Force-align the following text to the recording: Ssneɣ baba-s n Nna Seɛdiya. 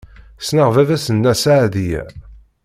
Ssneɣ 0.41 0.69
baba-s 0.75 1.05
n 1.09 1.15
Nna 1.17 1.33
Seɛdiya. 1.41 2.03